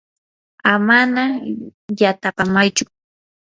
[0.73, 1.21] amana
[2.01, 2.83] yatapamaychu.